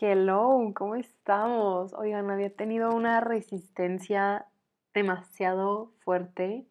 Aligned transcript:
Hello, 0.00 0.72
¿cómo 0.74 0.94
estamos? 0.94 1.92
Oigan, 1.94 2.30
había 2.30 2.54
tenido 2.54 2.94
una 2.94 3.20
resistencia 3.20 4.46
demasiado 4.94 5.92
fuerte 6.00 6.66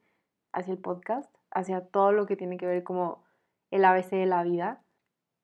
hacia 0.53 0.73
el 0.73 0.79
podcast, 0.79 1.33
hacia 1.51 1.81
todo 1.81 2.11
lo 2.11 2.25
que 2.25 2.35
tiene 2.35 2.57
que 2.57 2.67
ver 2.67 2.83
como 2.83 3.23
el 3.71 3.83
ABC 3.83 4.11
de 4.11 4.25
la 4.25 4.43
vida. 4.43 4.83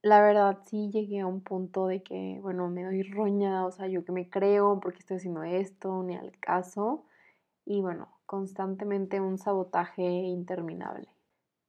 La 0.02 0.21
verdad 0.21 0.59
sí 0.65 0.89
llegué 0.91 1.21
a 1.21 1.27
un 1.27 1.41
punto 1.41 1.88
de 1.88 2.04
que, 2.04 2.39
bueno, 2.41 2.70
me 2.70 2.84
doy 2.84 3.04
roña, 3.04 3.65
o 3.65 3.71
sea, 3.71 3.88
yo 3.88 4.05
que 4.05 4.11
me 4.11 4.29
creo, 4.29 4.79
porque 4.79 5.00
estoy 5.00 5.18
haciendo 5.18 5.43
esto, 5.43 6.04
ni 6.04 6.15
al 6.15 6.38
caso. 6.39 7.05
Y 7.65 7.81
bueno, 7.81 8.09
constantemente 8.25 9.21
un 9.21 9.38
sabotaje 9.38 10.04
interminable. 10.04 11.07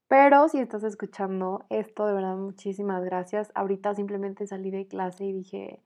Pero 0.07 0.47
si 0.49 0.59
estás 0.59 0.83
escuchando 0.83 1.65
esto, 1.69 2.05
de 2.05 2.13
verdad, 2.13 2.35
muchísimas 2.35 3.03
gracias. 3.03 3.51
Ahorita 3.55 3.95
simplemente 3.95 4.45
salí 4.45 4.69
de 4.69 4.87
clase 4.87 5.25
y 5.25 5.33
dije, 5.33 5.81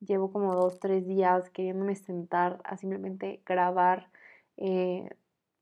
llevo 0.00 0.30
como 0.30 0.54
dos, 0.54 0.78
tres 0.78 1.06
días 1.06 1.48
queriéndome 1.50 1.96
sentar 1.96 2.60
a 2.64 2.76
simplemente 2.76 3.42
grabar, 3.46 4.10
eh, 4.58 5.08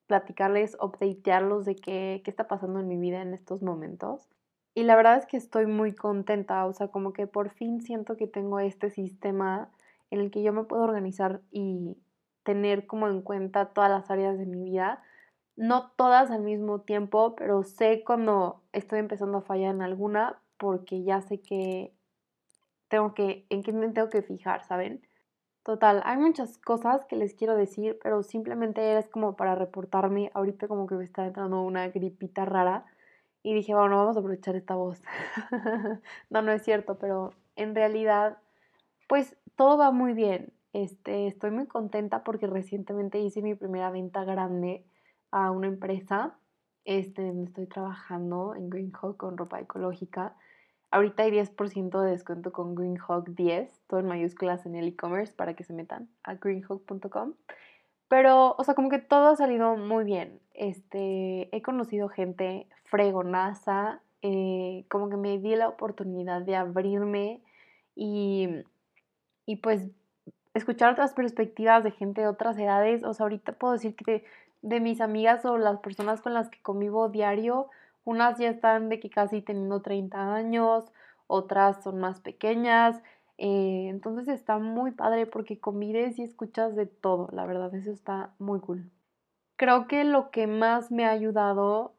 platicarles, 0.09 0.77
updatearlos 0.81 1.65
de 1.65 1.77
qué, 1.77 2.21
qué 2.25 2.31
está 2.31 2.49
pasando 2.49 2.81
en 2.81 2.89
mi 2.89 2.97
vida 2.97 3.23
en 3.23 3.33
estos 3.33 3.63
momentos. 3.63 4.29
Y 4.75 4.83
la 4.85 4.97
verdad 4.97 5.19
es 5.19 5.27
que 5.27 5.37
estoy 5.37 5.67
muy 5.67 5.95
contenta, 5.95 6.65
o 6.67 6.73
sea, 6.73 6.89
como 6.89 7.13
que 7.13 7.27
por 7.27 7.51
fin 7.51 7.81
siento 7.81 8.17
que 8.17 8.27
tengo 8.27 8.59
este 8.61 8.91
sistema 8.91 9.71
en 10.11 10.21
el 10.21 10.31
que 10.31 10.43
yo 10.43 10.53
me 10.53 10.65
puedo 10.65 10.83
organizar 10.83 11.43
y 11.53 11.97
tener 12.43 12.87
como 12.87 13.07
en 13.09 13.23
cuenta 13.23 13.67
todas 13.67 13.91
las 13.91 14.11
áreas 14.11 14.39
de 14.39 14.47
mi 14.47 14.63
vida 14.63 15.03
no 15.61 15.91
todas 15.91 16.31
al 16.31 16.41
mismo 16.41 16.81
tiempo, 16.81 17.37
pero 17.37 17.65
sé 17.65 18.03
cuando 18.03 18.63
estoy 18.73 18.99
empezando 18.99 19.39
a 19.39 19.43
fallar 19.43 19.75
en 19.75 19.83
alguna 19.83 20.41
porque 20.57 21.03
ya 21.03 21.21
sé 21.21 21.43
que 21.43 21.93
tengo 22.89 23.13
que, 23.13 23.45
en 23.51 23.63
qué 23.63 23.71
me 23.75 23.87
tengo 23.91 24.09
que 24.09 24.23
fijar, 24.23 24.65
¿saben? 24.65 25.07
Total, 25.63 26.01
hay 26.07 26.17
muchas 26.17 26.57
cosas 26.57 27.05
que 27.05 27.17
les 27.17 27.35
quiero 27.35 27.57
decir, 27.57 27.99
pero 28.03 28.23
simplemente 28.23 28.97
es 28.97 29.11
como 29.11 29.37
para 29.37 29.55
reportarme. 29.55 30.31
Ahorita 30.33 30.67
como 30.67 30.87
que 30.87 30.95
me 30.95 31.05
está 31.05 31.27
entrando 31.27 31.61
una 31.61 31.89
gripita 31.89 32.47
rara 32.47 32.87
y 33.43 33.53
dije, 33.53 33.75
bueno, 33.75 33.99
vamos 33.99 34.17
a 34.17 34.21
aprovechar 34.21 34.57
esta 34.57 34.77
voz. 34.77 35.03
no, 36.31 36.41
no 36.41 36.53
es 36.53 36.63
cierto, 36.63 36.97
pero 36.99 37.35
en 37.57 37.75
realidad, 37.75 38.39
pues 39.09 39.37
todo 39.57 39.77
va 39.77 39.91
muy 39.91 40.15
bien. 40.15 40.55
Este, 40.73 41.27
estoy 41.27 41.51
muy 41.51 41.67
contenta 41.67 42.25
porque 42.25 42.47
recientemente 42.47 43.19
hice 43.21 43.43
mi 43.43 43.55
primera 43.55 43.91
venta 43.91 44.25
grande 44.25 44.87
a 45.31 45.51
una 45.51 45.67
empresa 45.67 46.37
este, 46.85 47.23
donde 47.23 47.45
estoy 47.45 47.67
trabajando 47.67 48.55
en 48.55 48.71
Greenhawk 48.71 49.17
con 49.17 49.37
ropa 49.37 49.61
ecológica. 49.61 50.35
Ahorita 50.91 51.23
hay 51.23 51.31
10% 51.31 52.03
de 52.03 52.11
descuento 52.11 52.53
con 52.53 52.75
Greenhawk 52.75 53.29
10, 53.29 53.83
todo 53.87 54.01
en 54.01 54.07
mayúsculas 54.07 54.67
en 54.67 54.75
el 54.75 54.89
e-commerce 54.89 55.33
para 55.33 55.55
que 55.55 55.63
se 55.63 55.73
metan 55.73 56.09
a 56.25 56.35
greenhawk.com. 56.35 57.35
Pero, 58.09 58.57
o 58.59 58.65
sea, 58.65 58.75
como 58.75 58.89
que 58.89 58.99
todo 58.99 59.29
ha 59.29 59.37
salido 59.37 59.77
muy 59.77 60.05
bien. 60.05 60.41
Este, 60.53 61.55
he 61.57 61.63
conocido 61.63 62.09
gente 62.09 62.67
fregonaza, 62.87 64.01
eh, 64.23 64.85
como 64.91 65.09
que 65.09 65.17
me 65.17 65.39
di 65.39 65.55
la 65.55 65.69
oportunidad 65.69 66.43
de 66.43 66.57
abrirme 66.57 67.41
y, 67.95 68.49
y 69.47 69.57
pues 69.57 69.87
escuchar 70.55 70.93
otras 70.93 71.15
perspectivas 71.15 71.85
de 71.85 71.93
gente 71.93 72.23
de 72.23 72.27
otras 72.27 72.59
edades. 72.59 73.05
O 73.05 73.15
sea, 73.15 73.25
ahorita 73.25 73.53
puedo 73.53 73.75
decir 73.75 73.95
que 73.95 74.25
de 74.63 74.81
mis 74.81 75.01
amigas 75.01 75.45
o 75.45 75.59
las 75.59 75.81
personas 75.81 76.21
con 76.21 76.35
las 76.35 76.49
que 76.51 76.61
convivo 76.63 77.09
diario, 77.09 77.71
unas 78.05 78.39
ya 78.39 78.49
están 78.49 78.89
de 78.89 79.01
que 79.01 79.11
casi 79.11 79.43
teniendo 79.43 79.83
30 79.83 80.35
años, 80.35 80.93
otras 81.27 81.83
son 81.83 82.01
más 82.01 82.21
pequeñas. 82.21 83.01
Eh, 83.39 83.89
entonces 83.89 84.29
está 84.29 84.59
muy 84.59 84.93
padre 84.93 85.27
porque 85.27 85.61
convives 85.61 86.19
y 86.19 86.23
escuchas 86.23 86.77
de 86.77 86.87
todo, 86.87 87.29
la 87.33 87.47
verdad, 87.47 87.75
eso 87.75 87.91
está 87.91 88.35
muy 88.39 88.61
cool. 88.61 88.91
Creo 89.57 89.87
que 89.87 90.05
lo 90.05 90.31
que 90.31 90.47
más 90.47 90.91
me 90.91 91.05
ha 91.07 91.11
ayudado, 91.11 91.95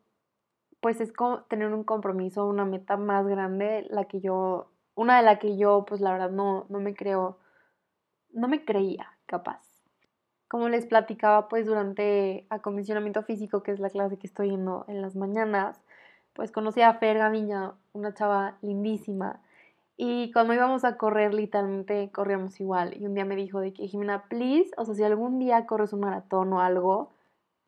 pues 0.82 1.02
es 1.02 1.14
tener 1.48 1.74
un 1.74 1.84
compromiso, 1.84 2.48
una 2.48 2.66
meta 2.66 2.98
más 2.98 3.28
grande, 3.28 3.86
la 3.90 4.06
que 4.06 4.20
yo, 4.22 4.72
una 4.96 5.18
de 5.18 5.24
la 5.24 5.40
que 5.40 5.58
yo, 5.58 5.86
pues 5.88 6.02
la 6.02 6.12
verdad 6.12 6.32
no, 6.32 6.66
no 6.70 6.80
me 6.80 6.96
creo, 6.96 7.40
no 8.34 8.48
me 8.48 8.66
creía 8.66 9.08
capaz 9.26 9.71
como 10.52 10.68
les 10.68 10.86
platicaba, 10.86 11.48
pues 11.48 11.66
durante 11.66 12.46
acondicionamiento 12.50 13.24
físico, 13.24 13.64
que 13.64 13.72
es 13.72 13.80
la 13.80 13.90
clase 13.90 14.18
que 14.18 14.28
estoy 14.28 14.50
yendo 14.50 14.84
en 14.90 15.02
las 15.02 15.16
mañanas, 15.16 15.82
pues 16.34 16.52
conocí 16.52 16.82
a 16.82 16.94
Fer 16.96 17.20
Gaviña, 17.20 17.76
una 17.94 18.14
chava 18.14 18.58
lindísima. 18.62 19.42
Y 19.96 20.30
cuando 20.34 20.54
íbamos 20.54 20.84
a 20.84 20.98
correr, 20.98 21.34
literalmente 21.34 22.12
corríamos 22.12 22.60
igual. 22.60 23.02
Y 23.02 23.06
un 23.06 23.14
día 23.14 23.24
me 23.24 23.38
dijo 23.38 23.62
de 23.62 23.72
que, 23.72 23.88
Jimena, 23.88 24.28
please, 24.28 24.72
o 24.76 24.84
sea, 24.84 24.94
si 24.94 25.04
algún 25.04 25.40
día 25.40 25.66
corres 25.66 25.94
un 25.94 26.02
maratón 26.02 26.52
o 26.52 26.60
algo, 26.60 27.14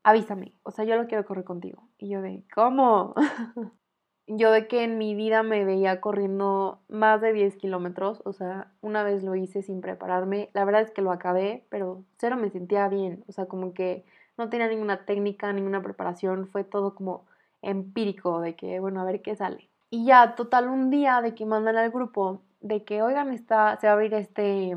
avísame. 0.04 0.54
O 0.64 0.72
sea, 0.72 0.84
yo 0.84 0.98
lo 0.98 1.08
quiero 1.08 1.26
correr 1.26 1.46
contigo. 1.46 1.88
Y 1.98 2.10
yo 2.10 2.22
de, 2.22 2.44
¿cómo? 2.54 3.16
yo 4.28 4.52
de 4.52 4.68
que 4.68 4.84
en 4.84 4.98
mi 4.98 5.16
vida 5.16 5.44
me 5.44 5.66
veía 5.66 6.00
corriendo 6.00 6.80
más 6.88 7.22
de 7.22 7.34
10 7.34 7.58
kilómetros, 7.58 8.22
o 8.26 8.34
sea, 8.34 8.72
una 8.82 9.04
vez 9.04 9.24
lo 9.24 9.36
hice 9.36 9.62
sin 9.62 9.82
prepararme, 9.82 10.50
la 10.54 10.64
verdad 10.66 10.82
es 10.82 10.92
que 10.92 11.02
lo 11.02 11.12
acabé, 11.12 11.66
pero 11.70 12.04
cero 12.18 12.38
me 12.38 12.50
sentía 12.50 12.88
bien, 12.88 13.24
o 13.28 13.32
sea, 13.34 13.46
como 13.46 13.74
que 13.74 14.06
no 14.38 14.50
tenía 14.50 14.68
ninguna 14.68 15.06
técnica, 15.06 15.52
ninguna 15.54 15.82
preparación, 15.82 16.48
fue 16.48 16.64
todo 16.64 16.96
como 16.96 17.26
empírico, 17.62 18.42
de 18.42 18.56
que, 18.56 18.80
bueno, 18.80 19.02
a 19.02 19.06
ver 19.06 19.22
qué 19.22 19.36
sale. 19.36 19.70
Y 19.90 20.06
ya, 20.06 20.36
total, 20.36 20.70
un 20.70 20.90
día 20.90 21.22
de 21.22 21.36
que 21.36 21.46
mandan 21.46 21.78
al 21.78 21.92
grupo, 21.92 22.42
de 22.62 22.84
que, 22.84 23.02
oigan, 23.02 23.32
está, 23.32 23.78
se 23.80 23.88
va 23.88 23.92
a 23.92 23.96
abrir 23.96 24.14
este, 24.14 24.76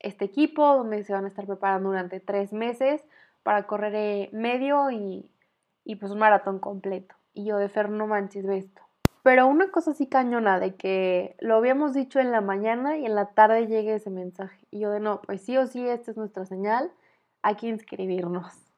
este 0.00 0.24
equipo 0.24 0.76
donde 0.76 1.02
se 1.04 1.12
van 1.12 1.24
a 1.24 1.28
estar 1.28 1.46
preparando 1.46 1.90
durante 1.90 2.20
tres 2.20 2.52
meses 2.52 3.02
para 3.42 3.66
correr 3.66 3.94
eh, 3.94 4.30
medio 4.32 4.90
y, 4.90 5.30
y 5.84 5.96
pues 5.96 6.12
un 6.12 6.18
maratón 6.18 6.58
completo. 6.58 7.14
Y 7.32 7.44
yo 7.44 7.56
de 7.58 7.68
Fer, 7.68 7.90
no 7.90 8.06
manches, 8.06 8.46
ve 8.46 8.58
esto. 8.58 8.82
Pero 9.22 9.46
una 9.48 9.70
cosa 9.70 9.90
así 9.90 10.06
cañona 10.06 10.58
de 10.58 10.76
que 10.76 11.36
lo 11.40 11.56
habíamos 11.56 11.92
dicho 11.92 12.20
en 12.20 12.30
la 12.30 12.40
mañana 12.40 12.96
y 12.96 13.04
en 13.04 13.14
la 13.14 13.26
tarde 13.32 13.66
llegue 13.66 13.94
ese 13.94 14.10
mensaje. 14.10 14.66
Y 14.70 14.80
yo 14.80 14.90
de 14.90 15.00
no, 15.00 15.20
pues 15.22 15.42
sí 15.42 15.56
o 15.58 15.66
sí, 15.66 15.86
esta 15.86 16.10
es 16.10 16.16
nuestra 16.16 16.46
señal, 16.46 16.90
hay 17.42 17.56
que 17.56 17.68
inscribirnos. 17.68 18.70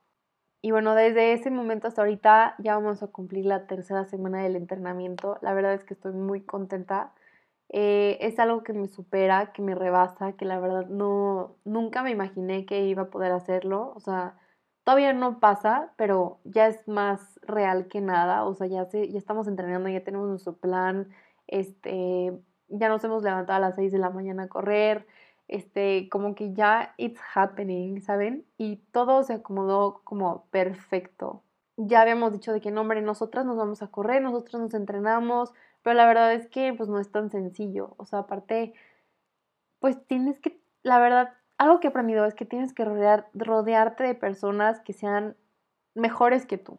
Y 0.63 0.71
bueno, 0.71 0.95
desde 0.95 1.33
ese 1.33 1.51
momento 1.51 1.89
hasta 1.89 2.03
ahorita 2.03 2.55
ya 2.59 2.77
vamos 2.77 3.03
a 3.03 3.09
cumplir 3.09 3.47
la 3.47 3.67
tercera 3.67 4.05
semana 4.05 4.43
del 4.43 4.57
entrenamiento. 4.57 5.39
La 5.43 5.55
verdad 5.55 5.75
es 5.75 5.85
que 5.85 5.95
estoy 5.95 6.13
muy 6.13 6.41
contenta. 6.43 7.13
Eh, 7.69 8.19
es 8.21 8.39
algo 8.39 8.63
que 8.63 8.73
me 8.73 8.87
supera, 8.89 9.53
que 9.53 9.63
me 9.63 9.75
rebasa, 9.75 10.35
que 10.35 10.45
la 10.45 10.61
verdad 10.61 10.87
no, 10.87 11.57
nunca 11.65 12.03
me 12.03 12.11
imaginé 12.11 12.67
que 12.67 12.85
iba 12.87 13.03
a 13.03 13.11
poder 13.11 13.33
hacerlo. 13.33 13.93
O 13.97 14.01
sea, 14.01 14.37
Todavía 14.85 15.13
no 15.13 15.39
pasa, 15.39 15.93
pero 15.97 16.41
ya 16.45 16.67
es 16.67 16.89
más 16.89 17.39
real 17.43 17.89
que 17.89 18.01
nada. 18.01 18.45
O 18.45 18.55
sea, 18.55 18.67
ya, 18.67 18.85
se, 18.87 19.11
ya 19.11 19.19
estamos 19.19 19.47
entrenando, 19.47 19.89
ya 19.89 20.03
tenemos 20.05 20.29
nuestro 20.29 20.57
plan. 20.57 21.09
Este, 21.47 22.33
ya 22.69 22.89
nos 22.89 23.05
hemos 23.05 23.23
levantado 23.23 23.59
a 23.59 23.61
las 23.61 23.77
6 23.77 23.93
de 23.93 23.99
la 23.99 24.11
mañana 24.11 24.45
a 24.45 24.49
correr. 24.49 25.07
Este, 25.49 26.09
como 26.09 26.35
que 26.35 26.55
ya 26.55 26.95
it's 26.97 27.21
happening, 27.35 28.01
¿saben? 28.01 28.47
Y 28.59 28.77
todo 28.93 29.23
se 29.23 29.35
acomodó 29.35 30.01
como 30.05 30.47
perfecto. 30.51 31.43
Ya 31.77 32.01
habíamos 32.01 32.33
dicho 32.33 32.53
de 32.53 32.61
que 32.61 32.71
no, 32.71 32.81
hombre, 32.83 33.03
nosotras 33.03 33.45
nos 33.45 33.57
vamos 33.57 33.83
a 33.83 33.89
correr, 33.89 34.23
nosotros 34.23 34.63
nos 34.63 34.75
entrenamos, 34.75 35.53
pero 35.83 35.95
la 35.95 36.07
verdad 36.07 36.33
es 36.33 36.49
que 36.49 36.73
pues 36.75 36.89
no 36.89 36.99
es 36.99 37.11
tan 37.11 37.31
sencillo. 37.31 37.95
O 37.99 38.05
sea, 38.07 38.21
aparte, 38.21 38.75
pues 39.81 39.99
tienes 40.07 40.41
que, 40.41 40.61
la 40.83 40.99
verdad, 40.99 41.35
algo 41.63 41.81
que 41.81 41.87
he 41.87 41.91
aprendido 41.91 42.25
es 42.25 42.35
que 42.35 42.45
tienes 42.45 42.73
que 42.73 42.85
rodearte 42.85 44.05
de 44.05 44.15
personas 44.15 44.81
que 44.81 44.93
sean 44.93 45.37
mejores 45.95 46.45
que 46.45 46.59
tú. 46.59 46.79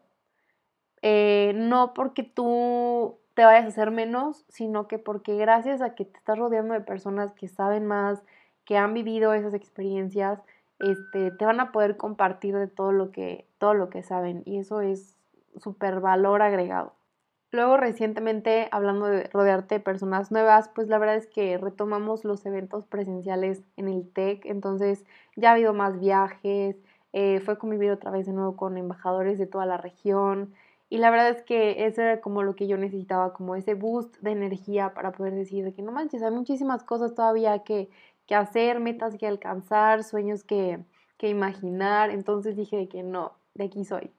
Eh, 1.00 1.52
no 1.56 1.94
porque 1.94 2.22
tú 2.22 3.18
te 3.34 3.44
vayas 3.44 3.64
a 3.64 3.68
hacer 3.68 3.90
menos, 3.90 4.44
sino 4.48 4.86
que 4.86 4.98
porque 4.98 5.36
gracias 5.36 5.80
a 5.80 5.94
que 5.94 6.04
te 6.04 6.18
estás 6.18 6.38
rodeando 6.38 6.74
de 6.74 6.80
personas 6.80 7.32
que 7.32 7.48
saben 7.48 7.86
más, 7.86 8.22
que 8.64 8.76
han 8.76 8.94
vivido 8.94 9.32
esas 9.32 9.54
experiencias, 9.54 10.40
este, 10.78 11.30
te 11.30 11.44
van 11.46 11.60
a 11.60 11.72
poder 11.72 11.96
compartir 11.96 12.56
de 12.56 12.68
todo 12.68 12.92
lo 12.92 13.10
que, 13.10 13.48
todo 13.58 13.74
lo 13.74 13.88
que 13.88 14.02
saben. 14.02 14.42
Y 14.44 14.58
eso 14.58 14.82
es 14.82 15.16
súper 15.56 16.00
valor 16.00 16.42
agregado. 16.42 16.94
Luego 17.54 17.76
recientemente, 17.76 18.66
hablando 18.72 19.06
de 19.06 19.28
rodearte 19.32 19.76
de 19.76 19.80
personas 19.80 20.32
nuevas, 20.32 20.68
pues 20.74 20.88
la 20.88 20.98
verdad 20.98 21.14
es 21.14 21.28
que 21.28 21.56
retomamos 21.56 22.24
los 22.24 22.44
eventos 22.46 22.84
presenciales 22.84 23.62
en 23.76 23.86
el 23.86 24.10
TEC, 24.12 24.44
entonces 24.46 25.04
ya 25.36 25.50
ha 25.50 25.52
habido 25.52 25.72
más 25.72 26.00
viajes, 26.00 26.74
eh, 27.12 27.38
fue 27.44 27.56
convivir 27.56 27.92
otra 27.92 28.10
vez 28.10 28.26
de 28.26 28.32
nuevo 28.32 28.56
con 28.56 28.76
embajadores 28.76 29.38
de 29.38 29.46
toda 29.46 29.66
la 29.66 29.76
región 29.76 30.52
y 30.90 30.98
la 30.98 31.12
verdad 31.12 31.28
es 31.28 31.42
que 31.42 31.86
eso 31.86 32.02
era 32.02 32.20
como 32.20 32.42
lo 32.42 32.56
que 32.56 32.66
yo 32.66 32.76
necesitaba, 32.76 33.32
como 33.34 33.54
ese 33.54 33.74
boost 33.74 34.16
de 34.18 34.32
energía 34.32 34.92
para 34.92 35.12
poder 35.12 35.34
decir 35.36 35.64
de 35.64 35.72
que 35.72 35.82
no 35.82 35.92
manches, 35.92 36.24
hay 36.24 36.32
muchísimas 36.32 36.82
cosas 36.82 37.14
todavía 37.14 37.60
que, 37.60 37.88
que 38.26 38.34
hacer, 38.34 38.80
metas 38.80 39.16
que 39.16 39.28
alcanzar, 39.28 40.02
sueños 40.02 40.42
que, 40.42 40.80
que 41.18 41.28
imaginar, 41.28 42.10
entonces 42.10 42.56
dije 42.56 42.76
de 42.76 42.88
que 42.88 43.04
no, 43.04 43.34
de 43.54 43.66
aquí 43.66 43.84
soy 43.84 44.10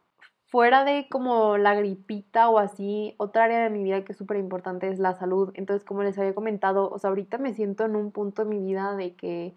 fuera 0.55 0.85
de 0.85 1.09
como 1.09 1.57
la 1.57 1.75
gripita 1.75 2.47
o 2.47 2.59
así, 2.59 3.13
otra 3.17 3.43
área 3.43 3.59
de 3.61 3.69
mi 3.69 3.83
vida 3.83 4.05
que 4.05 4.13
es 4.13 4.17
súper 4.17 4.37
importante 4.37 4.87
es 4.87 4.99
la 4.99 5.13
salud. 5.13 5.51
Entonces, 5.55 5.83
como 5.83 6.01
les 6.01 6.17
había 6.17 6.33
comentado, 6.33 6.89
o 6.89 6.97
sea, 6.97 7.09
ahorita 7.09 7.37
me 7.39 7.53
siento 7.53 7.83
en 7.83 7.97
un 7.97 8.13
punto 8.13 8.45
de 8.45 8.49
mi 8.49 8.59
vida 8.59 8.95
de 8.95 9.15
que 9.17 9.53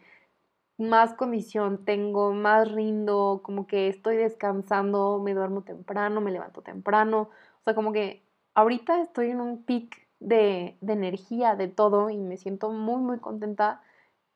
más 0.77 1.15
condición 1.15 1.85
tengo, 1.85 2.33
más 2.33 2.73
rindo, 2.73 3.43
como 3.45 3.69
que 3.69 3.87
estoy 3.87 4.17
descansando, 4.17 5.21
me 5.25 5.35
duermo 5.35 5.63
temprano, 5.63 6.21
me 6.21 6.33
levanto 6.33 6.63
temprano. 6.63 7.31
O 7.61 7.65
sea, 7.65 7.77
como 7.77 7.93
que 7.93 8.25
ahorita 8.55 9.01
estoy 9.01 9.31
en 9.31 9.41
un 9.41 9.63
pic 9.63 10.09
de, 10.19 10.79
de 10.81 10.93
energía, 10.95 11.55
de 11.55 11.69
todo, 11.69 12.11
y 12.11 12.17
me 12.19 12.39
siento 12.39 12.71
muy, 12.73 13.01
muy 13.01 13.21
contenta 13.21 13.83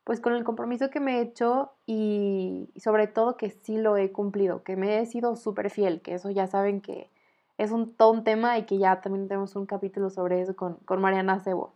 pues 0.03 0.19
con 0.19 0.33
el 0.33 0.43
compromiso 0.43 0.89
que 0.89 0.99
me 0.99 1.17
he 1.17 1.21
hecho 1.21 1.71
y, 1.85 2.69
sobre 2.75 3.07
todo 3.07 3.37
que 3.37 3.49
sí 3.49 3.77
lo 3.77 3.97
he 3.97 4.11
cumplido, 4.11 4.63
que 4.63 4.75
me 4.75 4.99
he 4.99 5.05
sido 5.05 5.35
súper 5.35 5.69
fiel, 5.69 6.01
que 6.01 6.15
eso 6.15 6.29
ya 6.29 6.47
saben 6.47 6.81
que 6.81 7.09
es 7.57 7.71
un, 7.71 7.93
todo 7.93 8.11
un 8.11 8.23
tema 8.23 8.57
y 8.57 8.63
que 8.65 8.77
ya 8.77 9.01
también 9.01 9.27
tenemos 9.27 9.55
un 9.55 9.65
capítulo 9.65 10.09
sobre 10.09 10.41
eso 10.41 10.55
con, 10.55 10.75
con 10.85 11.01
Mariana 11.01 11.39
Cebo. 11.39 11.73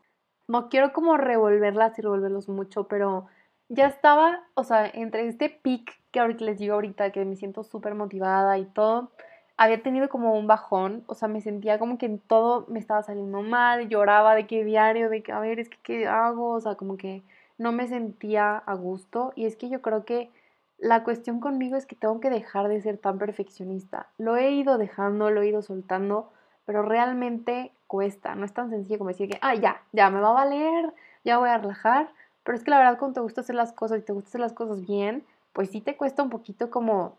No 0.47 0.69
quiero 0.69 0.93
como 0.93 1.17
revolverlas 1.17 1.97
y 1.99 2.01
revolverlos 2.01 2.49
mucho, 2.49 2.87
pero 2.87 3.27
ya 3.69 3.87
estaba, 3.87 4.43
o 4.55 4.63
sea, 4.63 4.87
entre 4.87 5.27
este 5.27 5.49
pic 5.49 5.99
que 6.11 6.19
ahorita 6.19 6.45
les 6.45 6.59
digo 6.59 6.73
ahorita, 6.75 7.11
que 7.11 7.23
me 7.25 7.35
siento 7.35 7.63
súper 7.63 7.95
motivada 7.95 8.57
y 8.57 8.65
todo, 8.65 9.11
había 9.57 9.81
tenido 9.81 10.09
como 10.09 10.33
un 10.37 10.47
bajón, 10.47 11.03
o 11.07 11.15
sea, 11.15 11.27
me 11.27 11.41
sentía 11.41 11.79
como 11.79 11.97
que 11.97 12.05
en 12.05 12.19
todo 12.19 12.65
me 12.69 12.79
estaba 12.79 13.03
saliendo 13.03 13.41
mal, 13.41 13.89
lloraba 13.89 14.35
de 14.35 14.47
qué 14.47 14.63
diario, 14.63 15.09
de 15.09 15.23
que, 15.23 15.31
a 15.31 15.39
ver, 15.39 15.59
es 15.59 15.69
que, 15.69 15.77
¿qué 15.83 16.07
hago? 16.07 16.51
O 16.53 16.61
sea, 16.61 16.75
como 16.75 16.97
que 16.97 17.23
no 17.57 17.71
me 17.71 17.87
sentía 17.87 18.57
a 18.57 18.73
gusto 18.75 19.33
y 19.35 19.45
es 19.45 19.55
que 19.55 19.69
yo 19.69 19.81
creo 19.81 20.05
que 20.05 20.29
la 20.77 21.03
cuestión 21.03 21.39
conmigo 21.39 21.75
es 21.75 21.85
que 21.85 21.95
tengo 21.95 22.19
que 22.19 22.29
dejar 22.29 22.67
de 22.67 22.81
ser 22.81 22.97
tan 22.97 23.17
perfeccionista. 23.17 24.07
Lo 24.17 24.37
he 24.37 24.51
ido 24.51 24.77
dejando, 24.77 25.31
lo 25.31 25.41
he 25.41 25.47
ido 25.47 25.61
soltando, 25.61 26.31
pero 26.65 26.83
realmente 26.83 27.71
cuesta, 27.87 28.35
no 28.35 28.45
es 28.45 28.53
tan 28.53 28.69
sencillo 28.69 28.99
como 28.99 29.09
decir 29.09 29.29
que, 29.29 29.39
ah, 29.41 29.55
ya, 29.55 29.81
ya 29.91 30.09
me 30.09 30.19
va 30.19 30.29
a 30.29 30.45
valer, 30.45 30.93
ya 31.23 31.39
voy 31.39 31.49
a 31.49 31.57
relajar, 31.57 32.09
pero 32.43 32.57
es 32.57 32.63
que 32.63 32.71
la 32.71 32.77
verdad 32.77 32.99
cuando 32.99 33.15
te 33.15 33.21
gusta 33.21 33.41
hacer 33.41 33.55
las 33.55 33.73
cosas 33.73 33.99
y 33.99 34.03
te 34.03 34.13
gusta 34.13 34.29
hacer 34.29 34.41
las 34.41 34.53
cosas 34.53 34.85
bien, 34.85 35.25
pues 35.53 35.71
sí 35.71 35.81
te 35.81 35.97
cuesta 35.97 36.21
un 36.21 36.29
poquito 36.29 36.69
como 36.69 37.17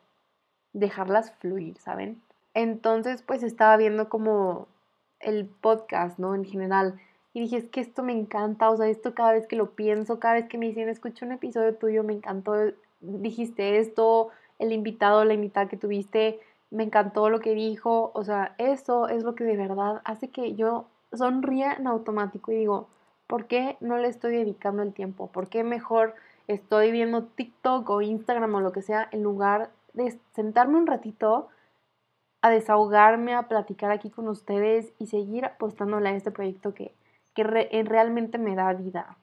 dejarlas 0.72 1.32
fluir, 1.32 1.76
¿saben? 1.78 2.22
Entonces, 2.54 3.22
pues 3.22 3.42
estaba 3.42 3.76
viendo 3.76 4.08
como 4.08 4.68
el 5.20 5.46
podcast, 5.46 6.18
¿no? 6.18 6.34
En 6.34 6.44
general, 6.44 7.00
y 7.38 7.42
dije, 7.42 7.58
es 7.58 7.68
que 7.68 7.80
esto 7.80 8.02
me 8.02 8.12
encanta, 8.12 8.68
o 8.68 8.76
sea, 8.76 8.88
esto 8.88 9.14
cada 9.14 9.30
vez 9.32 9.46
que 9.46 9.54
lo 9.54 9.70
pienso, 9.70 10.18
cada 10.18 10.34
vez 10.34 10.48
que 10.48 10.58
me 10.58 10.66
dicen, 10.66 10.88
escucho 10.88 11.24
un 11.24 11.30
episodio 11.30 11.76
tuyo, 11.76 12.02
me 12.02 12.12
encantó, 12.12 12.52
dijiste 13.00 13.78
esto, 13.78 14.30
el 14.58 14.72
invitado, 14.72 15.24
la 15.24 15.34
invitada 15.34 15.68
que 15.68 15.76
tuviste, 15.76 16.40
me 16.72 16.82
encantó 16.82 17.30
lo 17.30 17.38
que 17.38 17.54
dijo, 17.54 18.10
o 18.12 18.24
sea, 18.24 18.56
eso 18.58 19.08
es 19.08 19.22
lo 19.22 19.36
que 19.36 19.44
de 19.44 19.56
verdad 19.56 20.02
hace 20.04 20.30
que 20.30 20.56
yo 20.56 20.86
sonría 21.12 21.74
en 21.74 21.86
automático 21.86 22.50
y 22.50 22.56
digo, 22.56 22.88
¿por 23.28 23.46
qué 23.46 23.76
no 23.78 23.98
le 23.98 24.08
estoy 24.08 24.32
dedicando 24.32 24.82
el 24.82 24.92
tiempo? 24.92 25.28
¿Por 25.28 25.48
qué 25.48 25.62
mejor 25.62 26.16
estoy 26.48 26.90
viendo 26.90 27.22
TikTok 27.22 27.88
o 27.88 28.02
Instagram 28.02 28.52
o 28.56 28.60
lo 28.60 28.72
que 28.72 28.82
sea 28.82 29.08
en 29.12 29.22
lugar 29.22 29.70
de 29.92 30.18
sentarme 30.34 30.76
un 30.76 30.88
ratito 30.88 31.50
a 32.42 32.50
desahogarme, 32.50 33.34
a 33.34 33.46
platicar 33.46 33.92
aquí 33.92 34.10
con 34.10 34.26
ustedes 34.26 34.92
y 34.98 35.06
seguir 35.06 35.44
apostándole 35.44 36.08
a 36.08 36.16
este 36.16 36.32
proyecto 36.32 36.74
que 36.74 36.98
que 37.38 37.68
eh, 37.70 37.84
realmente 37.84 38.36
me 38.36 38.56
da 38.56 38.72
vida. 38.72 39.16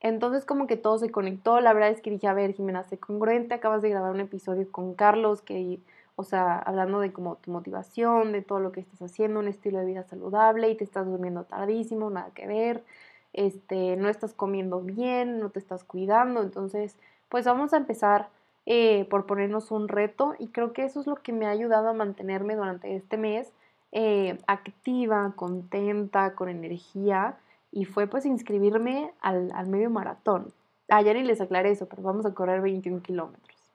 Entonces 0.00 0.44
como 0.44 0.66
que 0.66 0.76
todo 0.76 0.98
se 0.98 1.10
conectó, 1.10 1.58
la 1.60 1.72
verdad 1.72 1.88
es 1.88 2.02
que 2.02 2.10
dije, 2.10 2.26
a 2.26 2.34
ver, 2.34 2.52
Jimena, 2.52 2.82
sé 2.84 2.98
congruente, 2.98 3.54
acabas 3.54 3.80
de 3.80 3.88
grabar 3.88 4.10
un 4.10 4.20
episodio 4.20 4.70
con 4.70 4.92
Carlos, 4.92 5.40
que, 5.40 5.78
o 6.16 6.22
sea, 6.22 6.58
hablando 6.58 7.00
de 7.00 7.14
como 7.14 7.36
tu 7.36 7.50
motivación, 7.50 8.32
de 8.32 8.42
todo 8.42 8.60
lo 8.60 8.72
que 8.72 8.80
estás 8.80 9.00
haciendo, 9.00 9.40
un 9.40 9.48
estilo 9.48 9.78
de 9.78 9.86
vida 9.86 10.02
saludable 10.02 10.68
y 10.68 10.74
te 10.74 10.84
estás 10.84 11.06
durmiendo 11.06 11.44
tardísimo, 11.44 12.10
nada 12.10 12.30
que 12.34 12.46
ver, 12.46 12.84
este, 13.32 13.96
no 13.96 14.10
estás 14.10 14.34
comiendo 14.34 14.80
bien, 14.80 15.38
no 15.38 15.48
te 15.48 15.58
estás 15.58 15.82
cuidando, 15.82 16.42
entonces, 16.42 16.96
pues 17.30 17.46
vamos 17.46 17.72
a 17.72 17.78
empezar 17.78 18.28
eh, 18.66 19.06
por 19.08 19.24
ponernos 19.24 19.70
un 19.70 19.88
reto 19.88 20.34
y 20.38 20.48
creo 20.48 20.74
que 20.74 20.84
eso 20.84 21.00
es 21.00 21.06
lo 21.06 21.16
que 21.16 21.32
me 21.32 21.46
ha 21.46 21.50
ayudado 21.50 21.88
a 21.88 21.94
mantenerme 21.94 22.54
durante 22.54 22.94
este 22.96 23.16
mes 23.16 23.50
eh, 23.92 24.38
activa, 24.46 25.32
contenta, 25.36 26.34
con 26.34 26.50
energía 26.50 27.38
y 27.72 27.86
fue 27.86 28.06
pues 28.06 28.26
inscribirme 28.26 29.12
al, 29.20 29.50
medio 29.66 29.90
maratón. 29.90 30.52
Ayer 30.88 31.16
ni 31.16 31.22
les 31.24 31.40
aclaré 31.40 31.70
eso, 31.70 31.88
pero 31.88 32.02
vamos 32.02 32.26
a 32.26 32.34
correr 32.34 32.60
21 32.60 33.02
kilómetros. 33.02 33.72